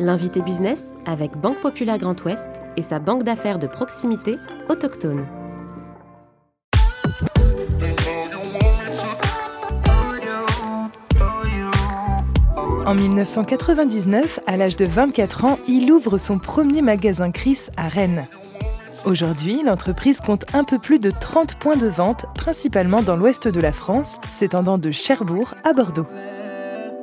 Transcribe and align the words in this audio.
L'invité 0.00 0.42
business 0.42 0.94
avec 1.06 1.36
Banque 1.36 1.60
Populaire 1.60 1.98
Grand 1.98 2.20
Ouest 2.24 2.50
et 2.76 2.82
sa 2.82 2.98
banque 2.98 3.22
d'affaires 3.22 3.60
de 3.60 3.68
proximité 3.68 4.38
autochtone. 4.68 5.24
En 12.84 12.94
1999, 12.94 14.40
à 14.48 14.56
l'âge 14.56 14.74
de 14.74 14.84
24 14.84 15.44
ans, 15.44 15.58
il 15.68 15.90
ouvre 15.92 16.18
son 16.18 16.40
premier 16.40 16.82
magasin 16.82 17.30
Chris 17.30 17.68
à 17.76 17.88
Rennes. 17.88 18.26
Aujourd'hui, 19.04 19.62
l'entreprise 19.64 20.20
compte 20.20 20.44
un 20.54 20.64
peu 20.64 20.80
plus 20.80 20.98
de 20.98 21.12
30 21.12 21.54
points 21.54 21.76
de 21.76 21.86
vente, 21.86 22.26
principalement 22.34 23.02
dans 23.02 23.14
l'ouest 23.14 23.46
de 23.46 23.60
la 23.60 23.72
France, 23.72 24.18
s'étendant 24.32 24.76
de 24.76 24.90
Cherbourg 24.90 25.54
à 25.62 25.72
Bordeaux. 25.72 26.06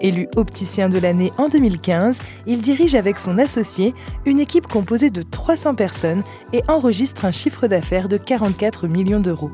Élu 0.01 0.27
opticien 0.35 0.89
de 0.89 0.97
l'année 0.97 1.31
en 1.37 1.47
2015, 1.47 2.19
il 2.47 2.61
dirige 2.61 2.95
avec 2.95 3.19
son 3.19 3.37
associé 3.37 3.93
une 4.25 4.39
équipe 4.39 4.67
composée 4.67 5.11
de 5.11 5.21
300 5.21 5.75
personnes 5.75 6.23
et 6.53 6.63
enregistre 6.67 7.25
un 7.25 7.31
chiffre 7.31 7.67
d'affaires 7.67 8.09
de 8.09 8.17
44 8.17 8.87
millions 8.87 9.19
d'euros. 9.19 9.51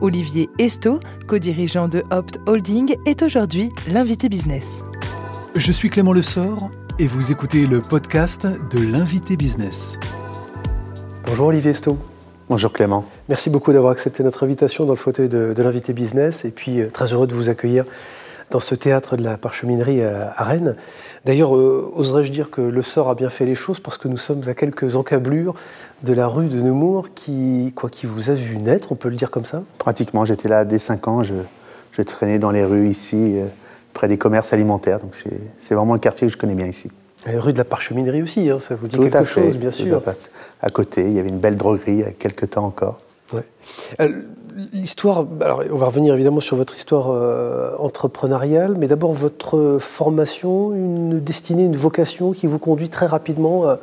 Olivier 0.00 0.48
Esto, 0.58 1.00
co-dirigeant 1.26 1.88
de 1.88 2.04
Opt 2.10 2.38
Holding, 2.46 2.96
est 3.06 3.22
aujourd'hui 3.22 3.70
l'invité 3.90 4.28
business. 4.28 4.84
Je 5.56 5.72
suis 5.72 5.90
Clément 5.90 6.12
Lessort 6.12 6.70
et 6.98 7.06
vous 7.06 7.32
écoutez 7.32 7.66
le 7.66 7.80
podcast 7.80 8.46
de 8.46 8.78
l'invité 8.78 9.36
business. 9.36 9.98
Bonjour 11.24 11.46
Olivier 11.46 11.70
Esto. 11.70 11.98
Bonjour 12.48 12.72
Clément. 12.72 13.04
Merci 13.28 13.50
beaucoup 13.50 13.72
d'avoir 13.72 13.92
accepté 13.92 14.22
notre 14.22 14.44
invitation 14.44 14.84
dans 14.84 14.92
le 14.92 14.98
fauteuil 14.98 15.28
de, 15.28 15.52
de 15.52 15.62
l'invité 15.62 15.92
business 15.92 16.44
et 16.44 16.50
puis 16.50 16.80
euh, 16.80 16.90
très 16.90 17.12
heureux 17.12 17.26
de 17.26 17.34
vous 17.34 17.48
accueillir 17.48 17.84
dans 18.50 18.60
ce 18.60 18.74
théâtre 18.74 19.16
de 19.16 19.22
la 19.22 19.36
parcheminerie 19.36 20.02
à, 20.02 20.32
Rennes. 20.38 20.76
D'ailleurs, 21.24 21.56
euh, 21.56 21.92
oserais-je 21.96 22.32
dire 22.32 22.50
que 22.50 22.60
le 22.60 22.82
sort 22.82 23.10
a 23.10 23.14
bien 23.14 23.28
fait 23.28 23.44
les 23.44 23.54
choses 23.54 23.80
parce 23.80 23.98
que 23.98 24.08
nous 24.08 24.16
sommes 24.16 24.42
à 24.46 24.54
quelques 24.54 24.96
encablures 24.96 25.54
de 26.02 26.12
la 26.12 26.26
rue 26.26 26.48
de 26.48 26.60
Nemours 26.60 27.08
qui, 27.14 27.72
quoi, 27.74 27.90
qui 27.90 28.06
vous 28.06 28.30
a 28.30 28.34
vu 28.34 28.56
naître, 28.56 28.92
on 28.92 28.94
peut 28.94 29.08
le 29.08 29.16
dire 29.16 29.30
comme 29.30 29.44
ça? 29.44 29.62
Pratiquement, 29.78 30.24
j'étais 30.24 30.48
là 30.48 30.64
dès 30.64 30.78
5 30.78 31.08
ans, 31.08 31.22
je, 31.22 31.34
je, 31.92 32.02
traînais 32.02 32.38
dans 32.38 32.50
les 32.50 32.64
rues 32.64 32.88
ici, 32.88 33.38
euh, 33.38 33.46
près 33.92 34.08
des 34.08 34.16
commerces 34.16 34.52
alimentaires, 34.52 35.00
donc 35.00 35.16
c'est 35.58 35.74
vraiment 35.74 35.94
un 35.94 35.98
quartier 35.98 36.26
que 36.26 36.32
je 36.32 36.38
connais 36.38 36.54
bien 36.54 36.66
ici. 36.66 36.90
La 37.26 37.40
rue 37.40 37.52
de 37.52 37.58
la 37.58 37.64
parcheminerie 37.64 38.22
aussi, 38.22 38.48
hein, 38.48 38.60
ça 38.60 38.76
vous 38.76 38.86
dit 38.86 38.96
quelque 38.96 39.24
chose, 39.24 39.58
bien 39.58 39.72
sûr. 39.72 40.00
À 40.62 40.70
côté, 40.70 41.02
il 41.02 41.12
y 41.12 41.18
avait 41.18 41.28
une 41.28 41.40
belle 41.40 41.56
droguerie 41.56 41.92
il 41.92 42.00
y 42.00 42.04
a 42.04 42.12
quelques 42.12 42.50
temps 42.50 42.64
encore. 42.64 42.96
Ouais. 43.32 43.44
Euh, 44.00 44.22
l'histoire, 44.72 45.26
alors 45.40 45.62
on 45.70 45.76
va 45.76 45.86
revenir 45.86 46.14
évidemment 46.14 46.40
sur 46.40 46.56
votre 46.56 46.76
histoire 46.76 47.10
euh, 47.10 47.76
entrepreneuriale, 47.78 48.76
mais 48.78 48.86
d'abord 48.86 49.12
votre 49.12 49.78
formation, 49.80 50.72
une 50.74 51.20
destinée, 51.20 51.64
une 51.64 51.76
vocation 51.76 52.32
qui 52.32 52.46
vous 52.46 52.58
conduit 52.58 52.88
très 52.88 53.06
rapidement 53.06 53.68
euh, 53.68 53.76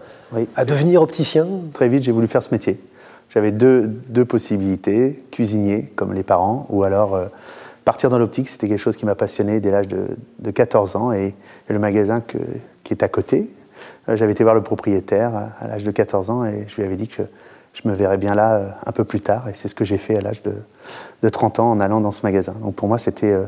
à 0.55 0.66
devenir 0.66 1.01
opticien? 1.01 1.47
Très 1.73 1.88
vite, 1.88 2.03
j'ai 2.03 2.11
voulu 2.11 2.27
faire 2.27 2.43
ce 2.43 2.53
métier. 2.53 2.79
J'avais 3.29 3.51
deux, 3.51 3.88
deux, 3.88 4.25
possibilités, 4.25 5.17
cuisinier, 5.31 5.89
comme 5.95 6.13
les 6.13 6.23
parents, 6.23 6.67
ou 6.69 6.83
alors 6.83 7.16
euh, 7.16 7.27
partir 7.83 8.09
dans 8.09 8.19
l'optique. 8.19 8.49
C'était 8.49 8.67
quelque 8.67 8.79
chose 8.79 8.97
qui 8.97 9.05
m'a 9.05 9.16
passionné 9.16 9.59
dès 9.59 9.71
l'âge 9.71 9.88
de, 9.88 10.07
de, 10.39 10.51
14 10.51 10.95
ans. 10.95 11.11
Et, 11.11 11.35
le 11.67 11.79
magasin 11.79 12.21
que, 12.21 12.38
qui 12.83 12.93
est 12.93 13.03
à 13.03 13.07
côté, 13.07 13.51
j'avais 14.07 14.31
été 14.31 14.43
voir 14.43 14.55
le 14.55 14.63
propriétaire 14.63 15.51
à 15.59 15.67
l'âge 15.67 15.83
de 15.83 15.91
14 15.91 16.29
ans 16.29 16.45
et 16.45 16.66
je 16.67 16.75
lui 16.77 16.83
avais 16.83 16.95
dit 16.95 17.07
que 17.07 17.16
je 17.16 17.23
me 17.85 17.93
verrais 17.93 18.17
bien 18.17 18.35
là 18.35 18.55
euh, 18.55 18.69
un 18.85 18.91
peu 18.91 19.03
plus 19.03 19.21
tard. 19.21 19.49
Et 19.49 19.53
c'est 19.53 19.67
ce 19.67 19.75
que 19.75 19.85
j'ai 19.85 19.97
fait 19.97 20.17
à 20.17 20.21
l'âge 20.21 20.41
de, 20.43 20.53
de, 21.21 21.29
30 21.29 21.59
ans 21.59 21.71
en 21.71 21.79
allant 21.79 22.01
dans 22.01 22.11
ce 22.11 22.21
magasin. 22.23 22.55
Donc 22.61 22.75
pour 22.75 22.87
moi, 22.87 22.97
c'était 22.97 23.33
euh, 23.33 23.45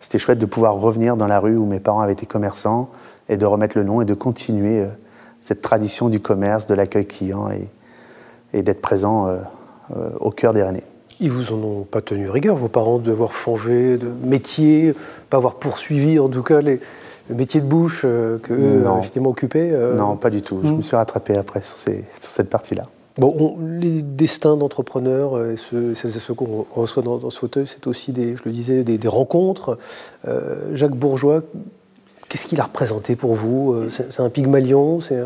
c'était 0.00 0.18
chouette 0.18 0.38
de 0.38 0.46
pouvoir 0.46 0.74
revenir 0.74 1.16
dans 1.16 1.26
la 1.26 1.38
rue 1.38 1.56
où 1.56 1.64
mes 1.64 1.80
parents 1.80 2.00
avaient 2.00 2.12
été 2.12 2.26
commerçants 2.26 2.90
et 3.28 3.36
de 3.36 3.46
remettre 3.46 3.78
le 3.78 3.84
nom 3.84 4.02
et 4.02 4.04
de 4.04 4.14
continuer 4.14 4.80
euh, 4.80 4.88
cette 5.40 5.62
tradition 5.62 6.08
du 6.08 6.20
commerce, 6.20 6.66
de 6.66 6.74
l'accueil 6.74 7.06
client 7.06 7.50
et, 7.50 7.68
et 8.52 8.62
d'être 8.62 8.80
présent 8.80 9.28
au 10.20 10.30
cœur 10.30 10.52
des 10.52 10.62
Rennais. 10.62 10.84
Ils 11.18 11.32
vous 11.32 11.52
en 11.52 11.56
ont 11.56 11.82
pas 11.82 12.00
tenu 12.00 12.30
rigueur, 12.30 12.54
vos 12.54 12.68
parents, 12.68 13.00
d'avoir 13.00 13.34
changé 13.34 13.96
de 13.98 14.08
métier, 14.22 14.94
pas 15.30 15.38
avoir 15.38 15.56
poursuivi 15.56 16.20
en 16.20 16.28
tout 16.28 16.44
cas 16.44 16.60
les, 16.60 16.78
le 17.28 17.34
métier 17.34 17.60
de 17.60 17.66
bouche 17.66 18.02
que 18.02 18.52
eux, 18.52 18.84
effectivement 19.00 19.30
occupé 19.30 19.72
Non, 19.96 20.14
pas 20.16 20.30
du 20.30 20.42
tout. 20.42 20.60
Je 20.62 20.68
hmm. 20.68 20.76
me 20.76 20.82
suis 20.82 20.94
rattrapé 20.94 21.36
après 21.36 21.60
sur, 21.62 21.76
ces, 21.76 22.04
sur 22.14 22.30
cette 22.30 22.48
partie-là. 22.48 22.86
Bon, 23.18 23.58
les 23.60 24.02
destins 24.02 24.56
d'entrepreneurs, 24.56 25.36
euh, 25.36 25.54
c'est 25.94 26.08
ce 26.08 26.32
qu'on 26.32 26.64
reçoit 26.74 27.02
dans, 27.02 27.28
ce 27.30 27.38
fauteuil, 27.38 27.66
c'est 27.66 27.86
aussi, 27.86 28.12
des, 28.12 28.36
je 28.36 28.42
le 28.44 28.52
disais, 28.52 28.84
des, 28.84 29.08
rencontres. 29.08 29.78
Euh, 30.26 30.74
Jacques 30.74 30.96
Bourgeois, 30.96 31.42
qu'est-ce 32.28 32.46
qu'il 32.46 32.60
a 32.60 32.64
représenté 32.64 33.14
pour 33.14 33.34
vous 33.34 33.74
euh, 33.74 33.90
C'est 33.90 34.20
un 34.20 34.30
pygmalion 34.30 35.00
C'est 35.00 35.18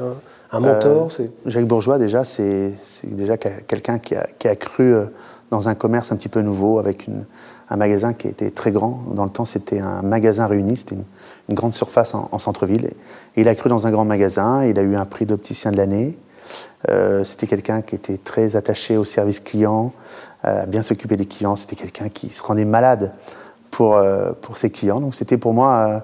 un, 0.52 0.60
mentor 0.60 1.10
Jacques 1.44 1.66
Bourgeois, 1.66 1.98
déjà, 1.98 2.24
c'est 2.24 2.72
déjà 3.04 3.36
quelqu'un 3.36 3.98
qui 3.98 4.16
a, 4.16 4.26
qui 4.38 4.48
a, 4.48 4.56
cru 4.56 4.94
dans 5.50 5.68
un 5.68 5.74
commerce 5.74 6.10
un 6.10 6.16
petit 6.16 6.28
peu 6.28 6.41
nouveau, 6.41 6.78
avec 6.78 7.06
une, 7.06 7.24
un 7.68 7.76
magasin 7.76 8.12
qui 8.12 8.28
était 8.28 8.50
très 8.50 8.70
grand. 8.70 9.03
Dans 9.14 9.24
le 9.24 9.30
temps, 9.30 9.44
c'était 9.44 9.80
un 9.80 10.03
magasin 10.03 10.47
réuni, 10.47 10.76
c'était 10.76 10.97
une, 11.48 11.54
grande 11.54 11.74
surface 11.74 12.14
en, 12.14 12.38
centre-ville. 12.38 12.91
Il 13.36 13.48
a 13.48 13.54
cru 13.54 13.68
dans 13.68 13.86
un 13.86 13.91
grand 13.91 14.04
magasin, 14.04 14.64
il 14.64 14.78
a 14.78 14.82
eu 14.82 14.97
un 14.97 15.04
prix 15.04 15.26
d'opticien 15.26 15.70
de 15.70 15.76
l'année. 15.76 16.16
Euh, 16.88 17.25
c'était 17.25 17.47
quelqu'un 17.47 17.82
qui 17.82 17.94
était 17.94 18.19
très 18.19 18.56
attaché 18.56 18.97
au 18.97 19.04
service 19.04 19.41
client, 19.41 19.92
à 20.42 20.66
bien 20.66 20.82
s'occuper 20.82 21.16
des 21.16 21.26
clients. 21.26 21.56
C'était 21.56 21.76
quelqu'un 21.76 22.09
qui 22.09 22.28
se 22.28 22.42
rendait 22.42 22.64
malade 22.64 23.12
pour, 23.70 23.97
euh, 23.97 24.32
pour 24.41 24.56
ses 24.56 24.70
clients. 24.70 25.00
Donc 25.00 25.15
c'était 25.15 25.38
pour 25.38 25.54
moi 25.54 25.72
euh, 25.72 26.00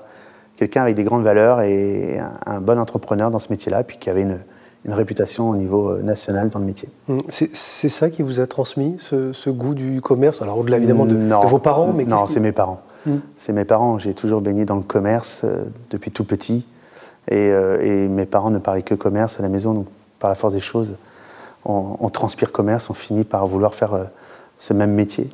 quelqu'un 0.57 0.83
avec 0.83 0.97
des 0.97 1.05
grandes 1.05 1.25
valeurs 1.25 1.61
et 1.61 2.19
un, 2.47 2.61
bon 2.61 2.79
entrepreneur 2.79 3.31
dans 3.31 3.39
ce 3.39 3.49
métier-là, 3.51 3.85
puis 3.85 3.99
qui 3.99 4.11
avait 4.11 4.23
une, 4.23 4.41
une, 4.85 4.93
réputation 4.93 5.51
au 5.51 5.57
niveau 5.57 5.97
national 5.99 6.49
dans 6.49 6.59
le 6.59 6.65
métier. 6.65 6.89
Mmh. 7.09 7.19
C'est 7.29 7.89
ça 7.89 8.11
qui 8.11 8.23
vous 8.23 8.41
a 8.41 8.47
transmis, 8.47 8.97
ce, 8.99 9.51
goût 9.51 9.75
du 9.75 10.01
commerce? 10.01 10.43
Alors 10.43 10.59
au-delà 10.59 10.79
évidemment 10.79 11.07
de, 11.07 11.15
vos 11.47 11.59
parents 11.59 11.93
mais 11.93 12.05
Non, 12.05 12.27
c'est 12.27 12.41
mes 12.41 12.53
parents. 12.53 12.83
Mmh. 13.07 13.17
C'est 13.37 13.53
mes 13.53 13.65
parents. 13.65 13.99
J'ai 13.99 14.15
toujours 14.15 14.41
baigné 14.41 14.65
dans 14.65 14.77
le 14.77 14.83
commerce 14.83 15.45
depuis 15.91 16.11
tout 16.11 16.25
petit. 16.25 16.67
Et, 17.31 17.49
et, 17.49 18.09
mes 18.09 18.27
parents 18.27 18.51
ne 18.51 18.59
parlaient 18.59 18.83
que 18.83 18.97
commerce 18.97 19.39
à 19.39 19.43
la 19.43 19.49
maison. 19.49 19.75
Donc 19.75 19.87
par 20.23 20.31
la 20.31 20.37
force 20.37 20.55
des 20.55 20.61
choses, 20.61 20.97
on, 21.65 22.09
transpire 22.09 22.53
commerce, 22.53 22.89
on 22.91 22.95
finit 22.95 23.25
par 23.25 23.47
vouloir 23.47 23.75
faire 23.75 23.95
euh, 23.95 24.05
ce 24.59 24.73
même 24.73 24.93
métier. 24.93 25.29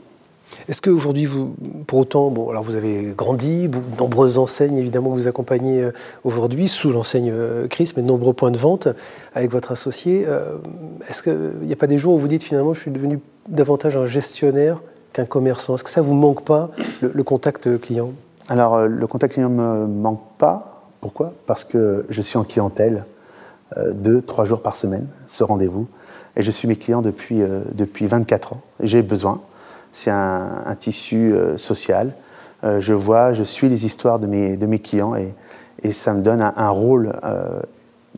Est-ce 0.66 0.80
qu'aujourd'hui, 0.80 1.26
vous, 1.26 1.54
pour 1.86 1.98
autant, 1.98 2.30
bon, 2.30 2.48
alors 2.48 2.62
vous 2.62 2.74
avez 2.74 3.12
grandi, 3.16 3.68
de 3.68 3.78
nombreuses 3.98 4.38
enseignes 4.38 4.78
évidemment 4.78 5.10
vous 5.10 5.26
accompagnez 5.26 5.82
euh, 5.82 5.92
aujourd'hui, 6.24 6.68
sous 6.68 6.90
l'enseigne 6.90 7.30
euh, 7.30 7.68
Chris, 7.68 7.92
mais 7.96 8.02
de 8.02 8.08
nombreux 8.08 8.32
points 8.32 8.50
de 8.50 8.56
vente 8.56 8.88
avec 9.34 9.50
votre 9.50 9.72
associé. 9.72 10.26
Est-ce 11.08 11.22
qu'il 11.22 11.66
n'y 11.66 11.72
a 11.72 11.76
pas 11.76 11.86
des 11.86 11.98
jours 11.98 12.14
où 12.14 12.18
vous 12.18 12.28
dites 12.28 12.42
finalement 12.42 12.72
je 12.72 12.80
suis 12.80 12.90
devenu 12.90 13.20
davantage 13.46 13.96
un 13.98 14.06
gestionnaire 14.06 14.80
qu'un 15.12 15.26
commerçant? 15.26 15.74
Est-ce 15.74 15.84
que 15.84 15.90
ça 15.90 16.00
ne 16.00 16.06
vous 16.06 16.14
manque 16.14 16.44
pas, 16.44 16.70
le, 17.02 17.22
contact 17.22 17.78
client? 17.80 18.12
Alors, 18.48 18.86
le 18.86 19.06
contact 19.06 19.34
client 19.34 19.50
ne 19.50 19.54
me 19.54 19.86
manque 19.86 20.22
pas. 20.38 20.82
Pourquoi? 21.02 21.34
Parce 21.46 21.64
que 21.64 22.06
je 22.08 22.22
suis 22.22 22.38
en 22.38 22.44
clientèle. 22.44 23.04
Euh, 23.76 23.92
deux, 23.92 24.22
trois 24.22 24.46
jours 24.46 24.62
par 24.62 24.76
semaine, 24.76 25.06
ce 25.26 25.44
rendez-vous. 25.44 25.86
Et 26.36 26.42
je 26.42 26.50
suis 26.50 26.68
mes 26.68 26.76
clients 26.76 27.02
depuis, 27.02 27.42
euh, 27.42 27.60
depuis 27.72 28.06
24 28.06 28.54
ans. 28.54 28.60
J'ai 28.80 29.02
besoin. 29.02 29.40
C'est 29.92 30.10
un, 30.10 30.76
tissu 30.78 31.32
euh, 31.32 31.58
social. 31.58 32.12
je 32.62 32.92
vois, 32.92 33.32
je 33.32 33.42
suis 33.42 33.68
les 33.68 33.84
histoires 33.86 34.18
de 34.18 34.26
mes, 34.26 34.56
de 34.56 34.66
mes 34.66 34.78
clients 34.78 35.14
et, 35.14 35.34
et 35.82 35.92
ça 35.92 36.12
me 36.12 36.22
donne 36.22 36.40
un, 36.40 36.70
rôle 36.70 37.12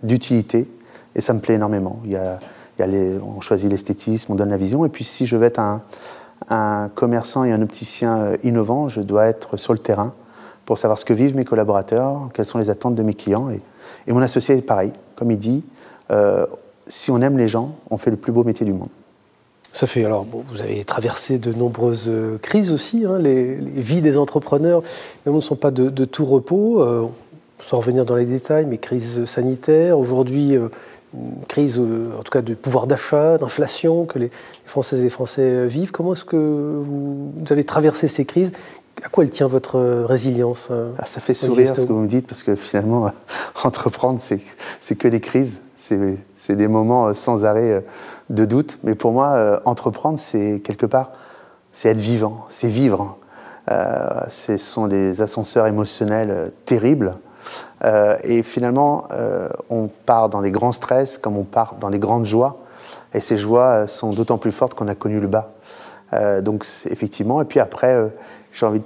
d'utilité 0.03 0.69
et 1.15 1.21
ça 1.21 1.33
me 1.33 1.41
plaît 1.41 1.55
énormément. 1.55 2.00
Il 2.05 2.10
y 2.10 2.16
a, 2.16 2.39
il 2.77 2.81
y 2.81 2.84
a 2.84 2.87
les, 2.87 3.19
on 3.19 3.41
choisit 3.41 3.71
l'esthétisme, 3.71 4.33
on 4.33 4.34
donne 4.34 4.50
la 4.50 4.56
vision. 4.56 4.84
Et 4.84 4.89
puis 4.89 5.05
si 5.05 5.27
je 5.27 5.37
veux 5.37 5.47
être 5.47 5.60
un, 5.60 5.83
un 6.49 6.89
commerçant 6.89 7.44
et 7.44 7.53
un 7.53 7.62
opticien 7.62 8.33
innovant, 8.43 8.89
je 8.89 9.00
dois 9.00 9.27
être 9.27 9.56
sur 9.56 9.72
le 9.72 9.78
terrain 9.78 10.12
pour 10.66 10.78
savoir 10.78 10.99
ce 10.99 11.05
que 11.05 11.15
vivent 11.15 11.37
mes 11.37 11.44
collaborateurs, 11.44 12.31
quelles 12.34 12.47
sont 12.47 12.59
les 12.59 12.71
attentes 12.71 12.94
de 12.94 13.03
mes 13.03 13.15
clients. 13.15 13.49
Et 14.06 14.12
mon 14.12 14.23
associé 14.23 14.56
est 14.56 14.63
pareil. 14.63 14.92
Comme 15.16 15.31
il 15.31 15.39
dit, 15.39 15.63
euh, 16.10 16.47
si 16.87 17.10
on 17.10 17.21
aime 17.21 17.39
les 17.39 17.48
gens, 17.48 17.77
on 17.91 17.98
fait 17.98 18.10
le 18.10 18.16
plus 18.16 18.33
beau 18.33 18.45
métier 18.45 18.66
du 18.66 18.72
monde. 18.72 18.89
Ça 19.72 19.87
fait 19.87 20.04
alors, 20.04 20.27
vous 20.33 20.63
avez 20.63 20.83
traversé 20.84 21.39
de 21.39 21.53
nombreuses 21.53 22.07
euh, 22.09 22.39
crises 22.39 22.72
aussi. 22.72 23.04
Hein, 23.04 23.19
les, 23.21 23.54
vies 23.54 24.01
des 24.01 24.16
entrepreneurs 24.16 24.83
ne 25.27 25.41
sont 25.41 25.57
pas 25.57 25.71
de, 25.71 26.04
tout 26.04 26.25
repos. 26.25 26.83
Euh, 26.83 27.07
sans 27.63 27.77
revenir 27.77 28.07
dans 28.07 28.16
les 28.16 28.25
détails, 28.25 28.65
mais 28.65 28.78
crise 28.78 29.27
sanitaire, 29.27 29.98
aujourd'hui 29.98 30.54
une 30.54 31.45
crise, 31.47 31.78
en 31.78 32.22
tout 32.22 32.31
cas 32.31 32.41
de 32.41 32.54
pouvoir 32.54 32.86
d'achat, 32.86 33.36
d'inflation 33.36 34.07
que 34.07 34.19
les 34.19 34.31
Françaises 34.65 35.01
et 35.01 35.03
les 35.03 35.10
Français 35.10 35.66
vivent. 35.66 35.91
Comment 35.91 36.15
est-ce 36.15 36.25
que 36.25 36.36
vous, 36.36 37.33
avez 37.51 37.65
traversé 37.65 38.09
ces 38.09 38.25
crises 38.25 38.53
à 39.02 39.08
quoi 39.08 39.24
elle 39.24 39.30
tient 39.30 39.47
votre 39.47 39.76
euh, 39.76 40.06
résilience 40.06 40.68
euh, 40.70 40.92
ah, 40.98 41.06
Ça 41.06 41.20
fait 41.20 41.34
sourire 41.34 41.74
ce 41.74 41.86
que 41.86 41.92
vous 41.92 42.00
me 42.00 42.08
dites, 42.08 42.26
parce 42.26 42.42
que 42.42 42.54
finalement, 42.54 43.10
entreprendre, 43.64 44.20
c'est 44.20 44.94
que 44.97 45.08
des 45.08 45.20
crises, 45.20 45.60
c'est 45.76 46.56
des 46.56 46.68
moments 46.68 47.08
euh, 47.08 47.14
sans 47.14 47.44
arrêt 47.44 47.82
de 48.28 48.44
doute. 48.44 48.78
Mais 48.84 48.94
pour 48.94 49.12
moi, 49.12 49.60
entreprendre, 49.64 50.18
c'est 50.18 50.60
quelque 50.64 50.86
part, 50.86 51.10
c'est 51.72 51.88
être 51.88 52.00
vivant, 52.00 52.47
c'est 52.48 52.68
vivre. 52.68 53.16
ce 53.68 54.56
sont 54.56 54.86
des 54.86 55.22
ascenseurs 55.22 55.66
émotionnels 55.66 56.52
terribles. 56.64 57.16
Euh, 57.84 58.16
et 58.24 58.42
finalement, 58.42 59.04
euh, 59.12 59.48
on 59.68 59.88
part 59.88 60.28
dans 60.28 60.42
des 60.42 60.50
grands 60.50 60.72
stress 60.72 61.18
comme 61.18 61.36
on 61.36 61.44
part 61.44 61.76
dans 61.80 61.91
des 61.91 61.98
grandes 61.98 62.26
joies. 62.26 62.58
Et 63.14 63.20
ces 63.20 63.38
joies 63.38 63.88
sont 63.88 64.10
d'autant 64.10 64.38
plus 64.38 64.52
fortes 64.52 64.74
qu'on 64.74 64.88
a 64.88 64.94
connu 64.94 65.20
le 65.20 65.26
bas. 65.26 65.52
Donc 66.12 66.66
effectivement, 66.91 67.41
et 67.41 67.45
puis 67.45 67.60
après, 67.60 68.10
j'ai 68.53 68.66
envie, 68.66 68.83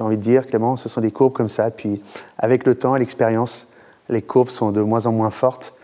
envie 0.00 0.16
de 0.16 0.22
dire, 0.22 0.46
Clément, 0.46 0.76
ce 0.76 0.88
sont 0.88 1.00
des 1.00 1.10
courbes 1.10 1.32
comme 1.32 1.48
ça. 1.48 1.70
Puis 1.70 2.02
avec 2.38 2.66
le 2.66 2.74
temps 2.74 2.96
et 2.96 2.98
l'expérience, 2.98 3.68
les 4.08 4.22
courbes 4.22 4.48
sont 4.48 4.72
de 4.72 4.80
moins 4.80 5.06
en 5.06 5.12
moins 5.12 5.30
fortes 5.30 5.74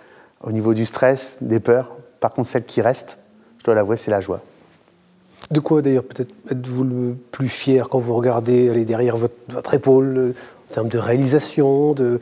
au 0.42 0.52
niveau 0.52 0.75
du 0.75 0.87
stress, 0.87 1.37
des 1.40 1.60
peurs. 1.60 1.90
Par 2.20 2.32
contre, 2.32 2.48
celle 2.48 2.64
qui 2.64 2.82
reste, 2.82 3.19
je 3.58 3.64
dois 3.64 3.75
l'avouer, 3.75 3.96
c'est 3.96 4.10
la 4.10 4.20
joie. 4.20 4.40
De 5.50 5.60
quoi 5.60 5.82
d'ailleurs 5.82 6.04
peut-être 6.04 6.32
êtes-vous 6.50 6.84
le 6.84 7.16
plus 7.32 7.48
fier 7.48 7.88
quand 7.88 7.98
vous 7.98 8.14
regardez 8.14 8.70
aller 8.70 8.84
derrière 8.84 9.16
votre, 9.16 9.34
votre 9.48 9.75
épaule 9.75 10.16
euh, 10.16 10.34
en 10.70 10.75
termes 10.75 10.88
de 10.88 10.98
réalisation 10.98 11.92
de... 11.92 12.20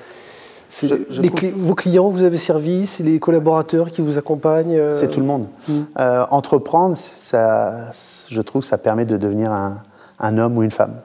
vos 1.57 1.75
clients 1.75 2.09
vous 2.09 2.23
avez 2.23 2.37
servi, 2.37 2.87
c'est 2.87 3.03
les 3.03 3.19
collaborateurs 3.19 3.89
qui 3.89 4.03
vous 4.03 4.19
accompagnent 4.19 4.77
euh 4.77 4.99
C'est 4.99 5.09
tout 5.09 5.21
le 5.21 5.27
monde. 5.27 5.47
Mm. 5.69 5.73
Euh, 5.99 6.27
entreprendre, 6.31 6.97
ça, 6.97 7.91
je 8.29 8.41
trouve, 8.41 8.63
ça 8.63 8.79
permet 8.79 9.05
de 9.05 9.17
devenir 9.17 9.53
un, 9.53 9.83
un, 10.19 10.39
homme 10.39 10.59
ou 10.59 10.63
une 10.63 10.71
femme. 10.71 10.97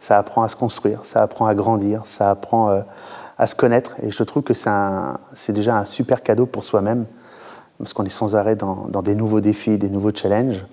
Ça 0.00 0.18
apprend 0.18 0.42
à 0.42 0.48
se 0.48 0.56
construire, 0.56 1.00
ça 1.04 1.22
apprend 1.22 1.46
à 1.46 1.54
grandir, 1.54 2.02
ça 2.04 2.30
apprend 2.30 2.82
à 3.38 3.46
se 3.46 3.54
connaître. 3.54 3.96
Et 4.02 4.10
je 4.10 4.22
trouve 4.22 4.42
que 4.42 4.54
c'est 4.54 5.52
déjà 5.52 5.78
un 5.78 5.84
super 5.84 6.22
cadeau 6.22 6.46
pour 6.46 6.64
soi-même, 6.64 7.06
parce 7.78 7.92
qu'on 7.92 8.04
est 8.04 8.08
sans 8.08 8.34
arrêt 8.34 8.56
dans, 8.56 8.86
dans, 8.88 9.02
des 9.02 9.14
nouveaux 9.14 9.40
défis, 9.40 9.78
des 9.78 9.90
nouveaux 9.90 10.14
challenges. 10.14 10.64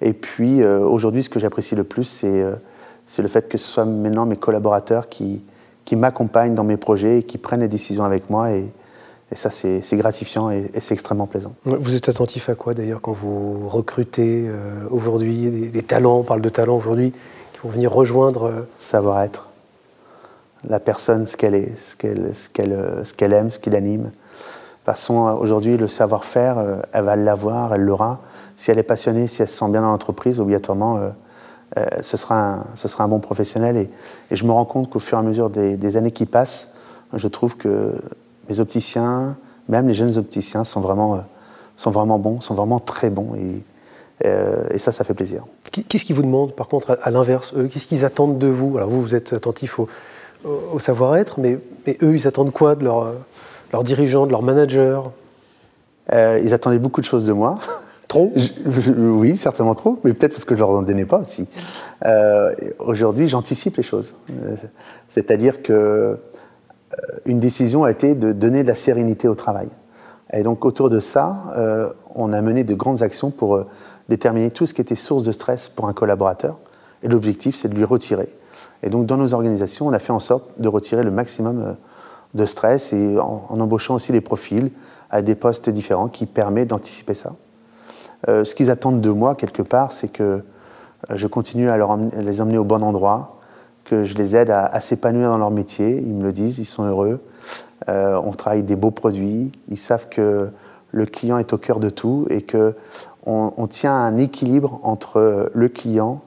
Et 0.00 0.12
puis 0.12 0.62
euh, 0.62 0.80
aujourd'hui, 0.80 1.22
ce 1.22 1.30
que 1.30 1.40
j'apprécie 1.40 1.74
le 1.74 1.84
plus, 1.84 2.22
euh, 2.24 2.56
c'est 3.06 3.22
le 3.22 3.28
fait 3.28 3.48
que 3.48 3.58
ce 3.58 3.66
soit 3.66 3.84
maintenant 3.84 4.26
mes 4.26 4.36
collaborateurs 4.36 5.08
qui, 5.08 5.44
qui 5.84 5.96
m'accompagnent 5.96 6.54
dans 6.54 6.64
mes 6.64 6.76
projets 6.76 7.18
et 7.18 7.22
qui 7.22 7.38
prennent 7.38 7.60
les 7.60 7.68
décisions 7.68 8.04
avec 8.04 8.30
moi. 8.30 8.50
Et, 8.52 8.72
et 9.32 9.36
ça, 9.36 9.50
c'est 9.50 9.96
gratifiant 9.96 10.50
et, 10.50 10.70
c'est 10.80 10.94
extrêmement 10.94 11.26
plaisant. 11.26 11.54
Vous 11.64 11.96
êtes 11.96 12.08
attentif 12.08 12.48
à 12.48 12.54
quoi 12.54 12.74
d'ailleurs 12.74 13.00
quand 13.00 13.12
vous 13.12 13.68
recrutez 13.68 14.44
euh, 14.46 14.86
aujourd'hui 14.90 15.70
des, 15.70 15.82
talents, 15.82 16.18
on 16.18 16.22
parle 16.22 16.40
de 16.42 16.48
talents 16.48 16.76
aujourd'hui, 16.76 17.12
qui 17.52 17.60
vont 17.62 17.68
venir 17.68 17.92
rejoindre 17.92 18.66
Savoir-être. 18.78 19.48
La 20.68 20.80
personne, 20.80 21.26
ce 21.26 21.36
qu'elle 21.36 21.54
est, 21.54 21.78
ce 21.78 21.96
qu'elle 21.96 22.32
ce 22.34 23.14
qu'elle 23.14 23.32
aime, 23.32 23.50
ce 23.50 23.58
qui 23.58 23.70
l'anime. 23.70 24.04
De 24.04 24.08
toute 24.08 24.96
façon, 24.96 25.14
aujourd'hui, 25.40 25.76
le 25.76 25.88
savoir-faire, 25.88 26.62
elle 26.92 27.04
va 27.04 27.16
l'avoir, 27.16 27.74
elle 27.74 27.82
l'aura 27.82 28.20
si 28.56 28.70
elle 28.70 28.78
est 28.78 28.82
passionnée, 28.84 29.28
si 29.28 29.42
elle 29.42 29.48
se 29.48 29.56
sent 29.56 29.68
bien 29.68 29.80
dans 29.80 29.88
l'entreprise, 29.88 30.40
obligatoirement, 30.40 31.12
euh, 31.76 31.80
euh, 31.80 32.02
ce, 32.02 32.16
sera 32.16 32.54
un, 32.54 32.64
ce 32.74 32.88
sera 32.88 33.04
un 33.04 33.08
bon 33.08 33.20
professionnel. 33.20 33.76
Et, 33.76 33.90
je 34.30 34.44
me 34.44 34.52
rends 34.52 34.64
compte 34.64 34.90
qu'au 34.90 35.00
fur 35.00 35.18
et 35.18 35.20
à 35.20 35.24
mesure 35.24 35.50
des, 35.50 35.96
années 35.96 36.10
qui 36.10 36.26
passent, 36.26 36.70
je 37.12 37.28
trouve 37.28 37.56
que 37.56 37.94
mes 38.48 38.60
opticiens, 38.60 39.36
même 39.68 39.88
les 39.88 39.94
jeunes 39.94 40.16
opticiens, 40.18 40.64
sont 40.64 40.80
vraiment, 40.80 41.14
euh, 41.14 41.18
sont 41.76 41.90
vraiment 41.90 42.18
bons, 42.18 42.40
sont 42.40 42.54
vraiment 42.54 42.78
très 42.78 43.10
bons. 43.10 43.34
Et, 43.36 43.62
et 44.70 44.78
ça, 44.78 44.92
ça 44.92 45.04
fait 45.04 45.12
plaisir. 45.12 45.44
Qu'est-ce 45.70 46.04
qu'ils 46.04 46.16
vous 46.16 46.22
demandent, 46.22 46.54
par 46.54 46.68
contre, 46.68 46.96
à, 47.02 47.10
l'inverse 47.10 47.52
Eux, 47.56 47.66
qu'est-ce 47.66 47.86
qu'ils 47.86 48.04
attendent 48.04 48.38
de 48.38 48.46
vous? 48.46 48.76
Alors 48.78 48.88
vous, 48.88 49.02
vous 49.02 49.14
êtes 49.14 49.32
attentif 49.34 49.78
au, 49.78 49.88
au 50.44 50.78
savoir-être, 50.78 51.40
mais, 51.40 51.58
mais, 51.86 51.98
eux, 52.00 52.14
ils 52.14 52.26
attendent 52.26 52.52
quoi 52.52 52.74
de 52.74 52.84
leurs 52.84 53.12
leur 53.72 53.82
dirigeants, 53.82 54.24
de 54.24 54.30
leurs 54.30 54.42
managers? 54.42 55.00
Ils 56.12 56.54
attendaient 56.54 56.78
beaucoup 56.78 57.00
de 57.00 57.06
choses 57.06 57.26
de 57.26 57.32
moi. 57.32 57.56
Oui, 58.96 59.36
certainement 59.36 59.74
trop, 59.74 59.98
mais 60.04 60.12
peut-être 60.12 60.32
parce 60.32 60.44
que 60.44 60.54
je 60.54 60.60
leur 60.60 60.70
en 60.70 60.82
donnais 60.82 61.04
pas 61.04 61.18
aussi. 61.18 61.48
Euh, 62.04 62.52
aujourd'hui, 62.78 63.28
j'anticipe 63.28 63.76
les 63.76 63.82
choses. 63.82 64.14
Euh, 64.30 64.56
c'est-à-dire 65.08 65.62
que 65.62 65.72
euh, 65.72 66.16
une 67.24 67.40
décision 67.40 67.84
a 67.84 67.90
été 67.90 68.14
de 68.14 68.32
donner 68.32 68.62
de 68.62 68.68
la 68.68 68.74
sérénité 68.74 69.28
au 69.28 69.34
travail. 69.34 69.68
Et 70.32 70.42
donc 70.42 70.64
autour 70.64 70.90
de 70.90 71.00
ça, 71.00 71.94
on 72.14 72.32
a 72.32 72.40
mené 72.40 72.64
de 72.64 72.74
grandes 72.74 73.02
actions 73.02 73.30
pour 73.30 73.64
déterminer 74.08 74.50
tout 74.50 74.66
ce 74.66 74.74
qui 74.74 74.80
était 74.80 74.96
source 74.96 75.22
de 75.22 75.30
stress 75.30 75.68
pour 75.68 75.86
un 75.86 75.92
collaborateur. 75.92 76.56
Et 77.02 77.08
l'objectif, 77.08 77.54
c'est 77.54 77.68
de 77.68 77.74
lui 77.74 77.84
retirer. 77.84 78.28
Et 78.82 78.90
donc 78.90 79.06
dans 79.06 79.16
nos 79.16 79.32
organisations, 79.32 79.86
on 79.86 79.92
a 79.92 79.98
fait 80.00 80.12
en 80.12 80.20
sorte 80.20 80.60
de 80.60 80.66
retirer 80.66 81.04
le 81.04 81.12
maximum 81.12 81.76
de 82.34 82.46
stress 82.46 82.92
et 82.92 83.18
en, 83.18 83.44
en 83.48 83.60
embauchant 83.60 83.94
aussi 83.94 84.10
des 84.10 84.20
profils 84.20 84.72
à 85.10 85.22
des 85.22 85.36
postes 85.36 85.70
différents 85.70 86.08
qui 86.08 86.26
permettent 86.26 86.70
d'anticiper 86.70 87.14
ça. 87.14 87.34
Euh, 88.28 88.44
ce 88.44 88.54
qu'ils 88.54 88.70
attendent 88.70 89.00
de 89.00 89.10
moi, 89.10 89.34
quelque 89.34 89.62
part, 89.62 89.92
c'est 89.92 90.08
que 90.08 90.22
euh, 90.22 90.40
je 91.10 91.26
continue 91.26 91.68
à, 91.68 91.76
les 92.18 92.40
emmener 92.40 92.58
au 92.58 92.64
bon 92.64 92.82
endroit, 92.82 93.38
que 93.84 94.04
je 94.04 94.14
les 94.14 94.34
aide 94.34 94.50
à, 94.50 94.80
s'épanouir 94.80 95.30
dans 95.30 95.38
leur 95.38 95.50
métier. 95.50 95.98
Ils 95.98 96.14
me 96.14 96.22
le 96.22 96.32
disent, 96.32 96.58
ils 96.58 96.64
sont 96.64 96.84
heureux. 96.84 97.20
Euh, 97.88 98.18
on 98.24 98.32
travaille 98.32 98.62
des 98.62 98.76
beaux 98.76 98.90
produits. 98.90 99.52
Ils 99.68 99.76
savent 99.76 100.08
que 100.08 100.48
le 100.90 101.06
client 101.06 101.38
est 101.38 101.52
au 101.52 101.58
cœur 101.58 101.80
de 101.80 101.90
tout 101.90 102.26
et 102.30 102.42
que 102.42 102.74
on, 103.26 103.66
tient 103.68 103.94
un 103.94 104.18
équilibre 104.18 104.80
entre 104.82 105.50
le 105.54 105.68
client, 105.68 106.20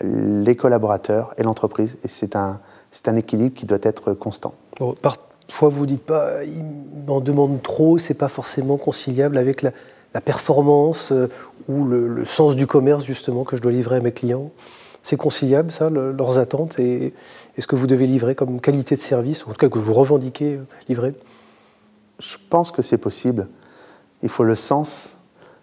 les 0.00 0.54
collaborateurs 0.54 1.34
et 1.36 1.42
l'entreprise. 1.42 1.98
Et 2.04 2.08
c'est 2.08 2.36
un, 2.36 2.60
un 3.06 3.16
équilibre 3.16 3.54
qui 3.56 3.66
doit 3.66 3.78
être 3.82 4.12
constant. 4.12 4.52
parfois, 5.02 5.68
vous 5.68 5.84
dites 5.84 6.04
pas, 6.04 6.44
ils 6.44 6.64
m'en 7.08 7.20
demandent 7.20 7.60
trop, 7.60 7.98
c'est 7.98 8.14
pas 8.14 8.28
forcément 8.28 8.76
conciliable 8.76 9.36
avec 9.36 9.62
la, 9.62 9.72
la 10.14 10.20
performance 10.20 11.12
euh, 11.12 11.28
ou 11.68 11.84
le, 11.84 12.24
sens 12.24 12.56
du 12.56 12.66
commerce 12.66 13.04
justement 13.04 13.44
que 13.44 13.56
je 13.56 13.62
dois 13.62 13.72
livrer 13.72 13.96
à 13.96 14.00
mes 14.00 14.12
clients 14.12 14.50
C'est 15.02 15.16
conciliable 15.16 15.70
ça, 15.70 15.90
leurs 15.90 16.38
attentes 16.38 16.78
et, 16.78 17.14
ce 17.58 17.66
que 17.66 17.76
vous 17.76 17.86
devez 17.86 18.06
livrer 18.06 18.34
comme 18.34 18.60
qualité 18.60 18.94
de 18.94 19.00
service, 19.00 19.44
ou 19.44 19.50
en 19.50 19.52
tout 19.52 19.58
cas 19.58 19.68
que 19.68 19.78
vous 19.78 19.94
revendiquez 19.94 20.54
euh, 20.54 20.64
livrer? 20.88 21.14
Je 22.20 22.36
pense 22.50 22.72
que 22.72 22.82
c'est 22.82 22.98
possible. 22.98 23.48
Il 24.22 24.28
faut 24.28 24.44
le 24.44 24.54
sens, 24.54 25.18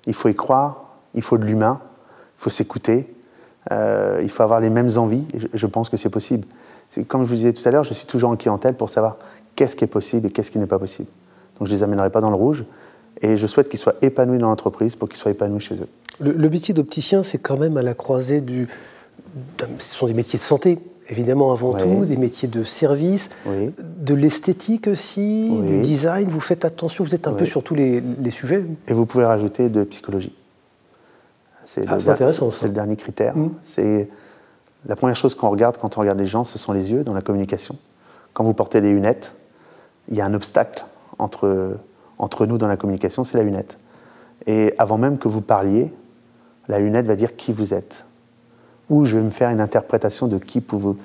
il 0.06 0.13
faut 0.13 0.30
y 0.30 0.36
croire, 0.36 0.98
il 1.13 1.21
faut 1.21 1.38
de 1.38 1.45
l'humain, 1.45 1.81
il 2.38 2.44
faut 2.44 2.50
s'écouter, 2.50 3.13
euh, 3.71 4.19
il 4.21 4.30
faut 4.30 4.44
avoir 4.44 4.59
les 4.59 4.69
mêmes 4.69 4.91
envies, 4.98 5.25
et 5.33 5.39
je, 5.53 5.65
pense 5.65 5.89
que 5.89 5.98
c'est 5.98 6.09
possible. 6.09 6.48
Comme 7.07 7.21
je 7.21 7.30
vous 7.30 7.36
disais 7.36 7.53
tout 7.53 7.68
à 7.68 7.71
l'heure, 7.71 7.83
je 7.83 7.94
suis 7.94 8.06
toujours 8.06 8.30
en 8.30 8.36
clientèle 8.36 8.75
pour 8.75 8.89
savoir 8.89 9.18
qu'est-ce 9.56 9.75
qui 9.75 9.83
est 9.83 9.88
possible 9.88 10.27
et 10.27 10.31
qu'est-ce 10.31 10.51
qui 10.51 10.59
n'est 10.59 10.68
pas 10.68 10.80
possible. 10.80 11.09
Donc 11.57 11.68
je 11.68 11.74
ne 11.74 11.77
les 11.77 11.83
amènerai 11.83 12.09
pas 12.09 12.21
dans 12.21 12.30
le 12.30 12.36
rouge, 12.36 12.65
et 13.21 13.38
je 13.38 13.47
souhaite 13.47 13.69
qu'ils 13.69 13.79
soient 13.79 13.95
épanouis 14.01 14.38
dans 14.38 14.50
l'entreprise 14.50 14.95
pour 14.95 15.09
qu'ils 15.09 15.17
soient 15.17 15.31
épanouis 15.31 15.59
chez 15.59 15.75
eux. 15.75 15.88
Le, 16.19 16.50
métier 16.50 16.73
d'opticien, 16.73 17.23
c'est 17.23 17.38
quand 17.38 17.57
même 17.57 17.75
à 17.77 17.81
la 17.81 17.94
croisée 17.94 18.41
du. 18.41 18.67
Ce 19.79 19.95
sont 19.95 20.07
des 20.07 20.13
métiers 20.13 20.39
de 20.39 20.44
santé, 20.44 20.79
évidemment, 21.09 21.51
avant 21.51 21.73
tout, 21.73 22.06
des 22.06 22.15
métiers 22.15 22.47
de 22.47 22.63
service, 22.63 23.29
de 23.45 24.13
l'esthétique 24.13 24.88
aussi, 24.88 25.50
du 25.62 25.81
design. 25.81 26.29
Vous 26.29 26.39
faites 26.39 26.63
attention, 26.63 27.03
vous 27.03 27.15
êtes 27.15 27.27
un 27.27 27.33
peu 27.33 27.45
sur 27.45 27.63
tous 27.63 27.75
les, 27.75 28.01
sujets. 28.29 28.65
Et 28.88 28.93
vous 28.93 29.05
pouvez 29.05 29.25
rajouter 29.25 29.69
de 29.69 29.84
psychologie. 29.84 30.34
C'est 31.65 31.86
ah, 31.88 31.95
intéressant. 31.95 32.51
C'est 32.51 32.67
le 32.67 32.74
dernier 32.74 32.95
critère. 32.95 33.36
Mmh. 33.36 33.51
C'est 33.63 34.07
la 34.88 34.95
première 34.95 35.15
chose 35.15 35.36
qu'on 35.36 35.50
regarde 35.50 35.77
quand 35.77 35.98
on 35.98 36.01
regarde 36.01 36.19
les 36.19 36.27
gens, 36.27 36.43
ce 36.43 36.60
sont 36.60 36.72
les 36.72 36.91
yeux 36.91 37.03
dans 37.03 37.13
la 37.13 37.22
communication. 37.22 37.75
Quand 38.34 38.43
vous 38.43 38.53
portez 38.53 38.81
des 38.81 38.89
lunettes, 38.89 39.34
il 40.10 40.15
y 40.15 40.22
a 40.22 40.25
un 40.25 40.34
obstacle 40.34 40.86
entre 41.17 41.77
entre 42.17 42.45
nous 42.45 42.57
dans 42.57 42.67
la 42.67 42.77
communication, 42.77 43.24
c'est 43.24 43.38
la 43.38 43.43
lunette. 43.43 43.77
Et 44.48 44.74
avant 44.77 44.98
même 44.98 45.17
que 45.17 45.27
vous 45.27 45.41
parliez, 45.41 45.93
la 46.67 46.79
lunette 46.79 47.07
va 47.07 47.15
dire 47.15 47.36
qui 47.36 47.53
vous 47.53 47.74
êtes. 47.74 48.05
Ou 48.89 49.05
je 49.05 49.17
vais 49.17 49.24
me 49.24 49.29
faire 49.29 49.50
une 49.50 49.62
interprétation 49.62 50.27
de 50.27 50.38
qui 50.38 50.63
vous, 50.67 50.98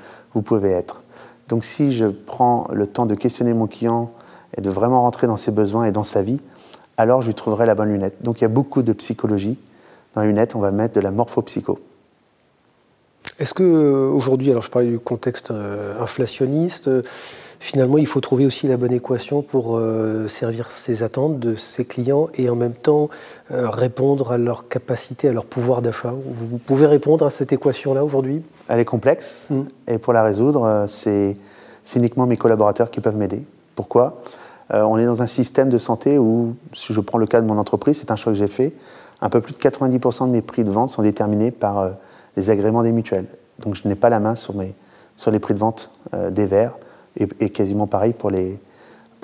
pouvez 0.43 0.71
être. 0.71 1.03
Donc 1.49 1.65
si 1.65 1.93
je 1.93 2.07
prends 2.07 2.69
le 2.73 2.87
temps 2.87 3.07
de 3.07 3.15
questionner 3.15 3.55
mon 3.55 3.67
client 3.67 4.13
et 4.57 4.61
de 4.61 4.71
vraiment 4.71 5.03
rentrer 5.03 5.27
dans 5.27 5.37
ses 5.37 5.51
besoins 5.51 5.85
et 5.85 5.93
dans 5.93 6.05
sa 6.05 6.23
vie, 6.23 6.41
alors 6.97 7.23
je 7.23 7.29
lui 7.29 7.35
trouverai 7.35 7.67
la 7.67 7.75
bonne 7.75 7.91
lunette. 7.91 8.23
Donc 8.23 8.41
il 8.41 8.43
y 8.43 8.45
a 8.45 8.49
beaucoup 8.49 8.83
de 8.83 8.93
psychologie. 8.93 9.59
Dans 10.15 10.21
la 10.21 10.27
lunette, 10.27 10.55
on 10.55 10.61
va 10.61 10.71
mettre 10.71 10.95
de 10.95 11.01
la 11.01 11.11
morphopsycho. 11.11 11.79
Est-ce 13.39 13.55
que 13.55 13.63
euh, 13.63 14.11
aujourd'hui, 14.11 14.51
alors 14.51 14.63
je 14.63 14.71
parlais 14.71 14.89
du 14.89 14.99
contexte 14.99 15.51
euh, 15.51 15.99
inflationniste, 16.01 16.89
euh, 16.89 17.03
finalement, 17.61 17.99
il 17.99 18.07
faut 18.07 18.21
trouver 18.21 18.47
aussi 18.47 18.67
la 18.67 18.79
bonne 18.79 18.93
équation 18.93 19.43
pour 19.43 19.77
euh, 19.77 20.27
servir 20.27 20.71
ses 20.71 21.03
attentes 21.03 21.39
de 21.39 21.55
ses 21.55 21.85
clients 21.85 22.29
et 22.35 22.49
en 22.49 22.57
même 22.57 22.73
temps 22.73 23.11
euh, 23.53 23.69
répondre 23.69 24.33
à 24.33 24.39
leur 24.39 24.67
capacité, 24.67 25.29
à 25.29 25.33
leur 25.33 25.45
pouvoir 25.45 25.83
d'achat. 25.83 26.15
Vous 26.27 26.59
pouvez 26.59 26.87
répondre 26.87 27.25
à 27.25 27.31
cette 27.31 27.53
équation-là 27.53 28.03
aujourd'hui? 28.03 28.43
Elle 28.69 28.81
est 28.81 28.85
complexe 28.87 29.47
mm. 29.51 29.61
et 29.89 29.99
pour 29.99 30.15
la 30.15 30.25
résoudre, 30.25 30.65
euh, 30.65 30.87
c'est 30.89 31.37
uniquement 31.95 32.27
mes 32.27 32.39
collaborateurs 32.39 32.91
qui 32.91 33.01
peuvent 33.01 33.17
m'aider. 33.17 33.45
Pourquoi? 33.77 34.23
On 34.73 34.99
est 35.01 35.05
dans 35.05 35.21
un 35.21 35.27
système 35.27 35.69
de 35.69 35.79
santé 35.79 36.17
où, 36.17 36.55
si 36.73 36.93
je 36.93 37.01
prends 37.01 37.19
le 37.19 37.27
cas 37.27 37.41
de 37.41 37.47
mon 37.47 37.59
entreprise, 37.59 37.99
c'est 37.99 38.13
un 38.13 38.17
choix 38.17 38.33
que 38.33 38.39
j'ai 38.39 38.47
fait, 38.47 38.73
un 39.21 39.29
peu 39.29 39.41
plus 39.41 39.53
de 39.53 39.59
90% 39.59 40.29
de 40.29 40.31
mes 40.31 40.43
prix 40.43 40.63
de 40.63 40.71
vente 40.71 40.91
sont 40.91 41.03
déterminés 41.03 41.51
par 41.51 41.91
les 42.37 42.51
agréments 42.51 42.85
des 42.85 42.93
mutuelles. 42.93 43.27
Donc 43.59 43.75
je 43.75 43.89
n'ai 43.89 43.97
pas 43.97 44.11
la 44.11 44.21
main 44.21 44.37
sur, 44.37 44.55
mes, 44.55 44.77
sur 45.17 45.33
les 45.33 45.41
prix 45.41 45.55
de 45.55 45.59
vente 45.59 45.91
des 46.13 46.47
verres 46.47 46.75
et, 47.17 47.51
quasiment 47.51 47.87
pareil 47.87 48.13
pour 48.13 48.31
les, 48.31 48.61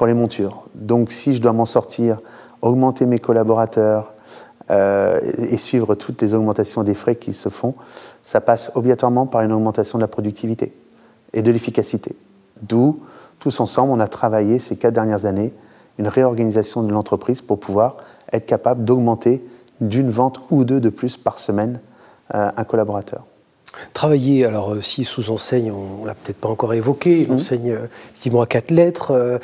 montures. 0.00 0.64
Donc 0.74 1.12
si 1.12 1.34
je 1.34 1.40
dois 1.40 1.52
m'en 1.52 1.66
sortir, 1.66 2.20
augmenter 2.62 3.06
mes 3.06 3.18
collaborateurs 3.18 4.12
euh, 4.70 5.20
et 5.22 5.56
suivre 5.58 5.94
toutes 5.94 6.20
les 6.20 6.34
augmentations 6.34 6.82
des 6.82 6.94
frais 6.94 7.16
qui 7.16 7.32
se 7.32 7.48
font, 7.48 7.74
ça 8.22 8.40
passe 8.40 8.70
obligatoirement 8.74 9.26
par 9.26 9.42
une 9.42 9.52
augmentation 9.52 9.98
de 9.98 10.02
la 10.02 10.08
productivité 10.08 10.74
et 11.32 11.42
de 11.42 11.50
l'efficacité. 11.50 12.16
D'où 12.62 12.96
tous 13.38 13.60
ensemble, 13.60 13.92
on 13.92 14.00
a 14.00 14.08
travaillé 14.08 14.58
ces 14.58 14.76
quatre 14.76 14.94
dernières 14.94 15.24
années 15.24 15.52
une 15.98 16.08
réorganisation 16.08 16.82
de 16.82 16.92
l'entreprise 16.92 17.40
pour 17.40 17.58
pouvoir 17.58 17.96
être 18.32 18.46
capable 18.46 18.84
d'augmenter 18.84 19.44
d'une 19.80 20.10
vente 20.10 20.40
ou 20.50 20.64
deux 20.64 20.80
de 20.80 20.88
plus 20.88 21.16
par 21.16 21.38
semaine 21.38 21.80
euh, 22.34 22.50
un 22.56 22.64
collaborateur. 22.64 23.24
Travailler, 23.92 24.44
alors 24.44 24.74
euh, 24.74 24.80
si 24.80 25.04
sous 25.04 25.30
enseigne, 25.30 25.72
on 25.72 26.02
ne 26.02 26.06
l'a 26.06 26.14
peut-être 26.14 26.38
pas 26.38 26.48
encore 26.48 26.74
évoqué, 26.74 27.26
mmh. 27.26 27.32
enseigne 27.32 27.70
euh, 27.70 27.86
effectivement 28.10 28.42
à 28.42 28.46
quatre 28.46 28.70
lettres, 28.70 29.40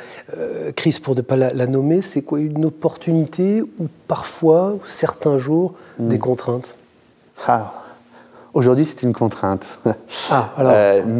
crise 0.75 0.99
pour 0.99 1.15
ne 1.15 1.21
pas 1.21 1.35
la, 1.35 1.67
nommer, 1.67 2.01
c'est 2.01 2.21
quoi 2.21 2.39
une 2.39 2.65
opportunité 2.65 3.61
ou 3.61 3.87
parfois, 4.07 4.75
certains 4.85 5.37
jours, 5.37 5.73
mmh. 5.99 6.07
des 6.07 6.19
contraintes? 6.19 6.75
Ah, 7.47 7.73
Aujourd'hui, 8.53 8.85
c'est 8.85 9.01
une 9.01 9.13
contrainte. 9.13 9.79
Ah, 10.29 10.51
alors, 10.57 10.73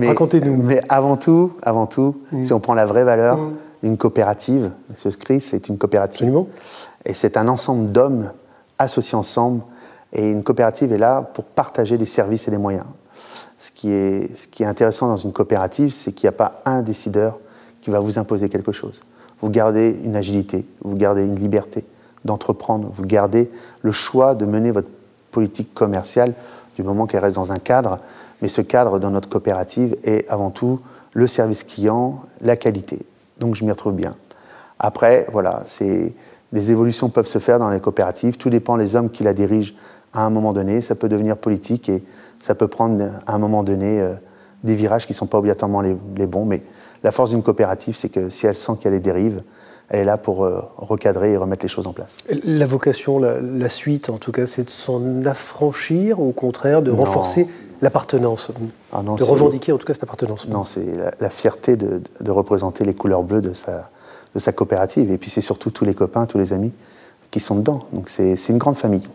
racontez-nous. 0.08 0.56
Mais 0.56 0.82
avant 0.88 1.18
tout, 1.18 1.54
avant 1.64 1.88
tout 1.88 2.16
mmh. 2.32 2.44
si 2.44 2.54
on 2.54 2.60
prend 2.60 2.76
la 2.76 2.86
vraie 2.86 3.04
valeur, 3.04 3.40
une 3.82 3.98
coopérative, 3.98 4.72
ce 4.96 5.10
CRIS, 5.10 5.42
c'est 5.42 5.68
une 5.68 5.78
coopérative. 5.78 6.28
Absolument. 6.28 6.48
Et 7.06 7.14
c'est 7.14 7.36
un 7.36 7.48
ensemble 7.48 7.92
d'hommes 7.92 8.32
associés 8.80 9.18
ensemble. 9.18 9.62
Et 10.14 10.30
une 10.30 10.44
coopérative 10.44 10.94
est 10.94 10.98
là 10.98 11.22
pour 11.22 11.44
partager 11.44 11.98
les 11.98 12.06
services 12.06 12.48
et 12.48 12.52
les 12.52 12.58
moyens. 12.58 12.86
Ce 13.60 13.72
qui 13.72 13.92
est, 13.92 14.66
intéressant 14.66 15.08
dans 15.08 15.18
une 15.18 15.32
coopérative, 15.32 15.92
c'est 15.92 16.12
qu'il 16.12 16.28
n'y 16.28 16.36
a 16.36 16.38
pas 16.38 16.58
un 16.66 16.82
décideur 16.82 17.40
qui 17.82 17.90
va 17.90 18.00
vous 18.00 18.20
imposer 18.20 18.50
quelque 18.50 18.72
chose. 18.72 19.02
Vous 19.40 19.50
gardez 19.50 19.98
une 20.04 20.16
agilité, 20.16 20.66
vous 20.82 20.96
gardez 20.96 21.24
une 21.24 21.36
liberté 21.36 21.86
d'entreprendre, 22.26 22.92
vous 22.94 23.06
gardez 23.06 23.50
le 23.82 23.92
choix 23.92 24.36
de 24.36 24.46
mener 24.46 24.72
votre 24.72 24.90
politique 25.32 25.74
commerciale 25.74 26.34
du 26.76 26.84
moment 26.84 27.08
qu'elle 27.08 27.24
reste 27.24 27.36
dans 27.36 27.52
un 27.52 27.58
cadre. 27.58 28.00
Mais 28.42 28.48
ce 28.48 28.62
cadre 28.62 29.00
dans 29.00 29.12
notre 29.12 29.30
coopérative 29.30 29.98
est 30.04 30.28
avant 30.30 30.50
tout 30.50 30.80
le 31.14 31.28
service 31.28 31.64
client, 31.64 32.22
la 32.42 32.56
qualité 32.56 33.06
donc 33.44 33.56
je 33.56 33.66
m'y 33.66 33.72
retrouve 33.72 33.94
bien. 33.94 34.16
Après, 34.80 35.28
voilà, 35.32 35.64
des 36.52 36.72
évolutions 36.72 37.10
peuvent 37.10 37.28
se 37.28 37.40
faire 37.40 37.60
dans 37.60 37.70
les 37.70 37.80
coopératives. 37.80 38.38
Tout 38.38 38.50
dépend 38.50 38.78
des 38.78 38.96
hommes 38.96 39.10
qui 39.10 39.24
la 39.24 39.34
dirigent 39.34 39.74
à 40.14 40.26
un 40.26 40.30
moment 40.30 40.54
donné. 40.54 40.82
Ça 40.82 40.96
peut 40.96 41.10
devenir 41.10 41.38
politique 41.38 41.90
et 41.90 42.04
ça 42.40 42.56
peut 42.56 42.68
prendre 42.68 43.06
à 43.26 43.34
un 43.34 43.38
moment 43.38 43.64
donné 43.64 44.02
euh, 44.02 44.14
des 44.64 44.76
virages 44.76 45.06
qui 45.06 45.14
ne 45.14 45.18
sont 45.18 45.28
pas 45.28 45.38
obligatoirement 45.38 45.82
les, 45.82 46.28
bons. 46.28 46.46
Mais 46.46 46.64
la 47.04 47.12
force 47.12 47.32
d'une 47.32 47.44
coopérative, 47.44 47.96
c'est 47.96 48.10
que 48.10 48.30
si 48.30 48.48
elle 48.48 48.56
sent 48.56 48.74
qu'il 48.78 48.86
y 48.86 48.88
a 48.88 48.92
des 48.92 49.00
dérives, 49.00 49.42
elle 49.90 50.00
est 50.00 50.06
là 50.06 50.18
pour 50.18 50.46
euh, 50.46 50.62
recadrer 50.78 51.34
et 51.34 51.38
remettre 51.38 51.64
les 51.64 51.70
choses 51.70 51.88
en 51.88 51.94
place. 51.94 52.20
La 52.46 52.66
vocation, 52.66 53.20
la, 53.20 53.70
suite, 53.70 54.10
en 54.10 54.18
tout 54.18 54.32
cas, 54.32 54.46
c'est 54.46 54.64
de 54.64 54.70
s'en 54.70 55.24
affranchir, 55.26 56.20
ou 56.20 56.30
au 56.30 56.32
contraire, 56.32 56.82
de 56.82 56.92
renforcer 56.92 57.48
l'appartenance, 57.82 58.52
ah 58.94 59.04
de 59.04 59.24
revendiquer 59.24 59.74
en 59.74 59.78
tout 59.78 59.86
cas 59.86 59.94
cette 59.94 60.04
appartenance. 60.04 60.48
Non, 60.48 60.64
c'est 60.64 60.88
la, 61.20 61.30
fierté 61.30 61.76
de, 61.76 62.32
représenter 62.32 62.86
les 62.86 62.94
couleurs 62.94 63.24
bleues 63.24 63.42
de 63.42 63.54
sa, 63.54 63.90
de 64.34 64.40
sa 64.40 64.54
coopérative. 64.54 65.12
Et 65.12 65.18
puis 65.18 65.30
c'est 65.30 65.42
surtout 65.42 65.70
tous 65.70 65.84
les 65.84 65.94
copains, 65.94 66.26
tous 66.26 66.38
les 66.38 66.54
amis 66.54 66.72
qui 67.30 67.42
sont 67.42 67.56
dedans. 67.56 67.86
Donc 67.92 68.10
c'est 68.10 68.38
une 68.50 68.58
grande 68.58 68.78
famille. 68.78 69.08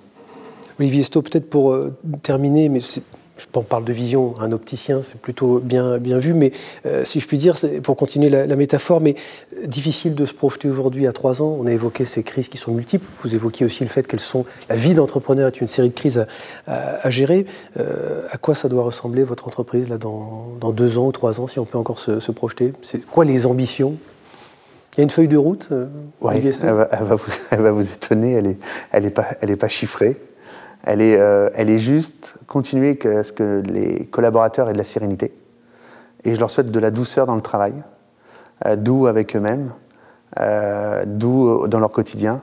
Olivier 0.78 1.02
Sto, 1.02 1.22
peut-être 1.22 1.50
pour 1.50 1.72
euh, 1.72 1.94
terminer, 2.22 2.68
mais 2.68 2.80
je 3.38 3.46
parle 3.46 3.84
de 3.84 3.92
vision, 3.92 4.34
un 4.40 4.52
opticien, 4.52 5.00
c'est 5.02 5.18
plutôt 5.20 5.60
bien, 5.60 5.98
bien 5.98 6.18
vu, 6.18 6.34
mais 6.34 6.50
euh, 6.86 7.04
si 7.04 7.20
je 7.20 7.26
puis 7.26 7.38
dire, 7.38 7.56
pour 7.82 7.96
continuer 7.96 8.28
la, 8.28 8.56
métaphore, 8.56 9.00
mais 9.00 9.14
euh, 9.56 9.66
difficile 9.66 10.14
de 10.14 10.24
se 10.24 10.34
projeter 10.34 10.68
aujourd'hui 10.68 11.06
à 11.06 11.12
trois 11.12 11.40
ans. 11.40 11.56
On 11.60 11.66
a 11.66 11.72
évoqué 11.72 12.04
ces 12.04 12.22
crises 12.22 12.48
qui 12.48 12.58
sont 12.58 12.72
multiples. 12.72 13.06
Vous 13.22 13.34
évoquiez 13.34 13.64
aussi 13.64 13.84
le 13.84 13.90
fait 13.90 14.06
qu'elles 14.06 14.20
sont. 14.20 14.44
La 14.68 14.76
vie 14.76 14.94
d'entrepreneur 14.94 15.46
est 15.46 15.60
une 15.60 15.68
série 15.68 15.88
de 15.88 15.94
crises 15.94 16.26
à, 16.66 17.10
gérer. 17.10 17.46
Euh, 17.78 18.26
à 18.30 18.38
quoi 18.38 18.54
ça 18.54 18.68
doit 18.68 18.82
ressembler 18.82 19.22
votre 19.22 19.46
entreprise 19.46 19.88
là, 19.88 19.98
dans, 19.98 20.58
deux 20.72 20.98
ans 20.98 21.06
ou 21.06 21.12
trois 21.12 21.40
ans, 21.40 21.46
si 21.46 21.58
on 21.58 21.64
peut 21.64 21.78
encore 21.78 22.00
se, 22.00 22.32
projeter? 22.32 22.72
C'est 22.82 23.04
quoi 23.04 23.24
les 23.24 23.46
ambitions? 23.46 23.96
Il 24.94 24.98
y 24.98 25.02
a 25.02 25.04
une 25.04 25.10
feuille 25.10 25.28
de 25.28 25.36
route 25.36 25.68
elle, 26.60 27.04
va, 27.04 27.14
vous, 27.14 27.30
elle 27.52 27.60
va 27.60 27.70
vous 27.70 27.92
étonner, 27.92 28.32
elle 28.32 28.46
n'est 28.46 28.58
elle 28.90 29.04
est 29.04 29.10
pas, 29.10 29.28
elle 29.40 29.50
est 29.50 29.56
pas 29.56 29.68
chiffrée. 29.68 30.16
Elle 30.84 31.02
est, 31.02 31.18
euh, 31.18 31.50
elle 31.54 31.70
est 31.70 31.78
juste 31.78 32.36
continuer 32.46 32.98
à 33.04 33.24
ce 33.24 33.32
que 33.32 33.62
les 33.66 34.06
collaborateurs 34.06 34.68
aient 34.68 34.72
de 34.72 34.78
la 34.78 34.84
sérénité. 34.84 35.32
Et 36.24 36.34
je 36.34 36.40
leur 36.40 36.50
souhaite 36.50 36.70
de 36.70 36.78
la 36.78 36.90
douceur 36.90 37.26
dans 37.26 37.34
le 37.34 37.40
travail, 37.40 37.74
euh, 38.66 39.04
avec 39.06 39.36
eux-mêmes, 39.36 39.72
euh, 40.38 41.04
dans 41.04 41.78
leur 41.78 41.90
quotidien. 41.90 42.42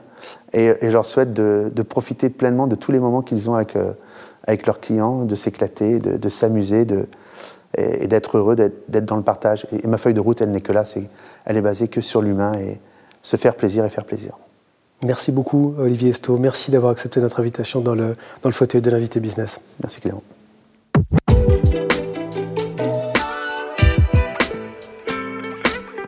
Et, 0.52 0.74
je 0.82 0.88
leur 0.88 1.06
souhaite 1.06 1.32
de, 1.32 1.82
profiter 1.82 2.30
pleinement 2.30 2.66
de 2.66 2.74
tous 2.74 2.92
les 2.92 3.00
moments 3.00 3.22
qu'ils 3.22 3.50
ont 3.50 3.54
avec, 3.54 3.76
avec 4.46 4.66
leurs 4.66 4.80
clients, 4.80 5.24
de 5.24 5.34
s'éclater, 5.34 5.98
de, 5.98 6.28
s'amuser 6.28 6.86
et, 7.76 8.06
d'être 8.06 8.38
heureux, 8.38 8.56
d'être 8.56 9.04
dans 9.04 9.16
le 9.16 9.22
partage. 9.22 9.66
Et, 9.72 9.86
ma 9.86 9.98
feuille 9.98 10.14
de 10.14 10.20
route, 10.20 10.40
elle 10.40 10.50
n'est 10.50 10.62
que 10.62 10.72
là, 10.72 10.84
elle 11.44 11.56
est 11.56 11.62
basée 11.62 11.88
que 11.88 12.00
sur 12.00 12.22
l'humain 12.22 12.54
et 12.54 12.80
se 13.22 13.36
faire 13.36 13.54
plaisir 13.54 13.84
et 13.84 13.90
faire 13.90 14.04
plaisir. 14.04 14.38
Merci 15.04 15.30
beaucoup, 15.30 15.74
Olivier 15.78 16.10
Esto. 16.10 16.38
Merci 16.38 16.70
d'avoir 16.70 16.92
accepté 16.92 17.20
notre 17.20 17.40
invitation 17.40 17.80
dans 17.80 17.94
le, 17.94 18.16
dans 18.42 18.48
le 18.48 18.54
fauteuil 18.54 18.80
de 18.80 18.90
l'invité 18.90 19.20
business. 19.20 19.60
Merci, 19.82 20.00
Clément. 20.00 20.22